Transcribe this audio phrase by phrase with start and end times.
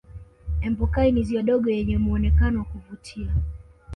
[0.61, 3.35] empokai ni ziwa dogo yenye muonekano wa kuvutia